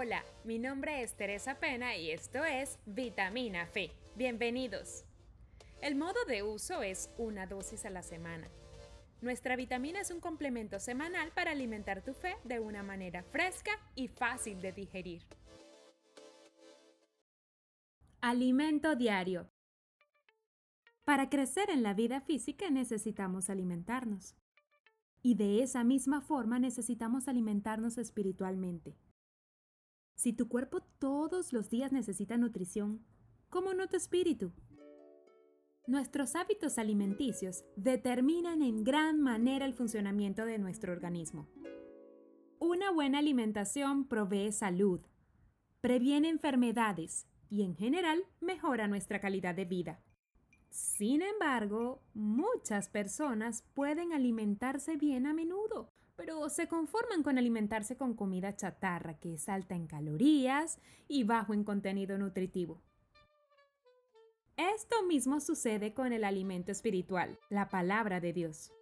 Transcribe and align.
Hola, 0.00 0.22
mi 0.44 0.60
nombre 0.60 1.02
es 1.02 1.16
Teresa 1.16 1.58
Pena 1.58 1.96
y 1.96 2.12
esto 2.12 2.44
es 2.44 2.78
Vitamina 2.86 3.66
Fe. 3.66 3.90
Bienvenidos. 4.14 5.04
El 5.82 5.96
modo 5.96 6.24
de 6.28 6.44
uso 6.44 6.82
es 6.82 7.10
una 7.18 7.48
dosis 7.48 7.84
a 7.84 7.90
la 7.90 8.04
semana. 8.04 8.46
Nuestra 9.22 9.56
vitamina 9.56 10.00
es 10.00 10.12
un 10.12 10.20
complemento 10.20 10.78
semanal 10.78 11.32
para 11.32 11.50
alimentar 11.50 12.04
tu 12.04 12.14
fe 12.14 12.36
de 12.44 12.60
una 12.60 12.84
manera 12.84 13.24
fresca 13.24 13.72
y 13.96 14.06
fácil 14.06 14.60
de 14.60 14.70
digerir. 14.70 15.22
Alimento 18.20 18.94
diario. 18.94 19.50
Para 21.04 21.28
crecer 21.28 21.70
en 21.70 21.82
la 21.82 21.94
vida 21.94 22.20
física 22.20 22.70
necesitamos 22.70 23.50
alimentarnos. 23.50 24.36
Y 25.22 25.34
de 25.34 25.64
esa 25.64 25.82
misma 25.82 26.20
forma 26.20 26.60
necesitamos 26.60 27.26
alimentarnos 27.26 27.98
espiritualmente. 27.98 28.94
Si 30.18 30.32
tu 30.32 30.48
cuerpo 30.48 30.80
todos 30.98 31.52
los 31.52 31.70
días 31.70 31.92
necesita 31.92 32.36
nutrición, 32.36 33.04
¿cómo 33.50 33.72
no 33.72 33.86
tu 33.86 33.96
espíritu? 33.96 34.50
Nuestros 35.86 36.34
hábitos 36.34 36.76
alimenticios 36.76 37.62
determinan 37.76 38.62
en 38.62 38.82
gran 38.82 39.20
manera 39.20 39.64
el 39.64 39.74
funcionamiento 39.74 40.44
de 40.44 40.58
nuestro 40.58 40.92
organismo. 40.92 41.46
Una 42.58 42.90
buena 42.90 43.20
alimentación 43.20 44.08
provee 44.08 44.50
salud, 44.50 45.00
previene 45.80 46.30
enfermedades 46.30 47.28
y 47.48 47.62
en 47.62 47.76
general 47.76 48.24
mejora 48.40 48.88
nuestra 48.88 49.20
calidad 49.20 49.54
de 49.54 49.66
vida. 49.66 50.02
Sin 50.70 51.22
embargo, 51.22 52.02
muchas 52.14 52.88
personas 52.88 53.64
pueden 53.74 54.12
alimentarse 54.12 54.96
bien 54.96 55.26
a 55.26 55.32
menudo, 55.32 55.92
pero 56.16 56.48
se 56.50 56.68
conforman 56.68 57.22
con 57.22 57.38
alimentarse 57.38 57.96
con 57.96 58.14
comida 58.14 58.56
chatarra 58.56 59.18
que 59.18 59.34
es 59.34 59.48
alta 59.48 59.74
en 59.74 59.86
calorías 59.86 60.78
y 61.08 61.24
bajo 61.24 61.54
en 61.54 61.64
contenido 61.64 62.18
nutritivo. 62.18 62.82
Esto 64.56 65.04
mismo 65.04 65.40
sucede 65.40 65.94
con 65.94 66.12
el 66.12 66.24
alimento 66.24 66.72
espiritual, 66.72 67.38
la 67.48 67.68
palabra 67.68 68.20
de 68.20 68.32
Dios. 68.32 68.72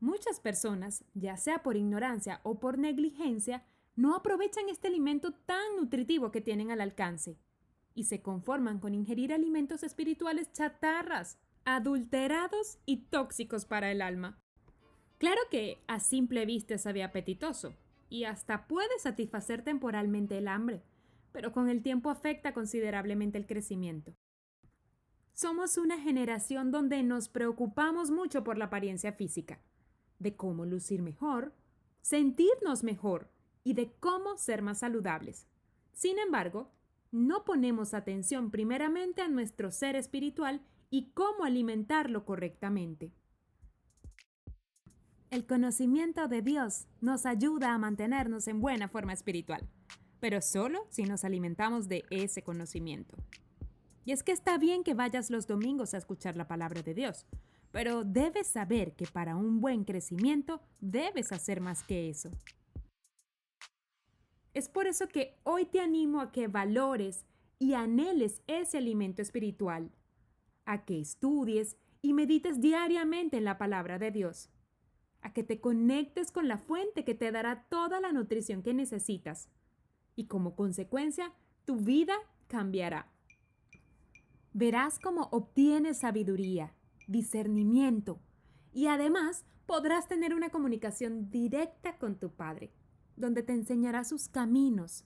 Muchas 0.00 0.40
personas, 0.40 1.04
ya 1.14 1.36
sea 1.36 1.62
por 1.62 1.76
ignorancia 1.76 2.40
o 2.42 2.58
por 2.58 2.78
negligencia, 2.78 3.64
no 3.94 4.16
aprovechan 4.16 4.68
este 4.68 4.88
alimento 4.88 5.32
tan 5.32 5.76
nutritivo 5.76 6.32
que 6.32 6.40
tienen 6.40 6.72
al 6.72 6.80
alcance 6.80 7.38
y 7.94 8.04
se 8.04 8.22
conforman 8.22 8.78
con 8.78 8.94
ingerir 8.94 9.32
alimentos 9.32 9.82
espirituales 9.82 10.52
chatarras, 10.52 11.38
adulterados 11.64 12.78
y 12.86 13.04
tóxicos 13.04 13.64
para 13.64 13.90
el 13.90 14.02
alma. 14.02 14.38
Claro 15.18 15.40
que 15.50 15.78
a 15.86 16.00
simple 16.00 16.46
vista 16.46 16.78
sabe 16.78 17.02
apetitoso 17.02 17.74
y 18.08 18.24
hasta 18.24 18.66
puede 18.66 18.98
satisfacer 18.98 19.62
temporalmente 19.62 20.38
el 20.38 20.48
hambre, 20.48 20.82
pero 21.32 21.52
con 21.52 21.68
el 21.68 21.82
tiempo 21.82 22.10
afecta 22.10 22.52
considerablemente 22.52 23.38
el 23.38 23.46
crecimiento. 23.46 24.14
Somos 25.34 25.78
una 25.78 25.98
generación 25.98 26.70
donde 26.70 27.02
nos 27.02 27.28
preocupamos 27.28 28.10
mucho 28.10 28.44
por 28.44 28.58
la 28.58 28.66
apariencia 28.66 29.12
física, 29.12 29.62
de 30.18 30.36
cómo 30.36 30.66
lucir 30.66 31.02
mejor, 31.02 31.54
sentirnos 32.02 32.84
mejor 32.84 33.30
y 33.64 33.74
de 33.74 33.92
cómo 33.98 34.36
ser 34.36 34.60
más 34.60 34.80
saludables. 34.80 35.46
Sin 35.92 36.18
embargo, 36.18 36.70
no 37.12 37.44
ponemos 37.44 37.94
atención 37.94 38.50
primeramente 38.50 39.22
a 39.22 39.28
nuestro 39.28 39.70
ser 39.70 39.94
espiritual 39.96 40.62
y 40.90 41.10
cómo 41.12 41.44
alimentarlo 41.44 42.24
correctamente. 42.24 43.12
El 45.30 45.46
conocimiento 45.46 46.28
de 46.28 46.42
Dios 46.42 46.88
nos 47.00 47.24
ayuda 47.24 47.72
a 47.72 47.78
mantenernos 47.78 48.48
en 48.48 48.60
buena 48.60 48.88
forma 48.88 49.12
espiritual, 49.12 49.68
pero 50.20 50.42
solo 50.42 50.86
si 50.90 51.04
nos 51.04 51.24
alimentamos 51.24 51.88
de 51.88 52.04
ese 52.10 52.42
conocimiento. 52.42 53.16
Y 54.04 54.12
es 54.12 54.22
que 54.22 54.32
está 54.32 54.58
bien 54.58 54.82
que 54.82 54.94
vayas 54.94 55.30
los 55.30 55.46
domingos 55.46 55.94
a 55.94 55.98
escuchar 55.98 56.36
la 56.36 56.48
palabra 56.48 56.82
de 56.82 56.94
Dios, 56.94 57.26
pero 57.70 58.04
debes 58.04 58.46
saber 58.46 58.94
que 58.94 59.06
para 59.06 59.36
un 59.36 59.60
buen 59.60 59.84
crecimiento 59.84 60.60
debes 60.80 61.32
hacer 61.32 61.60
más 61.60 61.82
que 61.82 62.10
eso. 62.10 62.30
Es 64.54 64.68
por 64.68 64.86
eso 64.86 65.08
que 65.08 65.38
hoy 65.44 65.64
te 65.64 65.80
animo 65.80 66.20
a 66.20 66.32
que 66.32 66.48
valores 66.48 67.24
y 67.58 67.74
anheles 67.74 68.42
ese 68.46 68.78
alimento 68.78 69.22
espiritual, 69.22 69.90
a 70.64 70.84
que 70.84 71.00
estudies 71.00 71.76
y 72.02 72.12
medites 72.12 72.60
diariamente 72.60 73.36
en 73.36 73.44
la 73.44 73.58
palabra 73.58 73.98
de 73.98 74.10
Dios 74.10 74.50
a 75.22 75.32
que 75.32 75.44
te 75.44 75.60
conectes 75.60 76.30
con 76.30 76.48
la 76.48 76.58
fuente 76.58 77.04
que 77.04 77.14
te 77.14 77.30
dará 77.32 77.64
toda 77.68 78.00
la 78.00 78.12
nutrición 78.12 78.62
que 78.62 78.74
necesitas. 78.74 79.48
Y 80.16 80.26
como 80.26 80.54
consecuencia, 80.54 81.32
tu 81.64 81.76
vida 81.76 82.14
cambiará. 82.48 83.08
Verás 84.52 84.98
cómo 84.98 85.28
obtienes 85.32 85.98
sabiduría, 85.98 86.74
discernimiento 87.06 88.20
y 88.72 88.88
además 88.88 89.46
podrás 89.64 90.08
tener 90.08 90.34
una 90.34 90.50
comunicación 90.50 91.30
directa 91.30 91.96
con 91.96 92.16
tu 92.16 92.30
Padre, 92.30 92.72
donde 93.16 93.42
te 93.42 93.52
enseñará 93.52 94.04
sus 94.04 94.28
caminos 94.28 95.04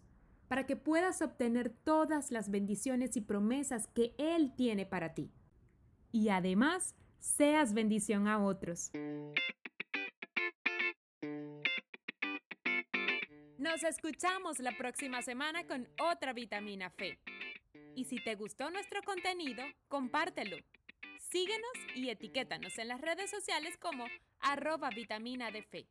para 0.49 0.67
que 0.67 0.77
puedas 0.77 1.23
obtener 1.23 1.71
todas 1.71 2.31
las 2.31 2.51
bendiciones 2.51 3.17
y 3.17 3.21
promesas 3.21 3.89
que 3.89 4.15
Él 4.19 4.53
tiene 4.57 4.87
para 4.87 5.15
ti. 5.15 5.31
Y 6.13 6.29
además, 6.29 6.95
seas 7.19 7.75
bendición 7.75 8.29
a 8.29 8.43
otros. 8.43 8.91
Nos 13.59 13.83
escuchamos 13.83 14.61
la 14.61 14.77
próxima 14.79 15.23
semana 15.23 15.67
con 15.67 15.89
otra 15.99 16.33
vitamina 16.33 16.91
fe. 16.91 17.19
Y 17.97 18.05
si 18.05 18.17
te 18.17 18.37
gustó 18.37 18.71
nuestro 18.71 19.03
contenido, 19.03 19.65
compártelo. 19.89 20.57
Síguenos 21.19 21.73
y 21.97 22.11
etiquétanos 22.11 22.79
en 22.79 22.89
las 22.89 23.01
redes 23.01 23.31
sociales 23.31 23.77
como 23.79 24.05
arroba 24.41 24.91
vitamina 24.91 25.51
de 25.51 25.63
fe. 25.63 25.87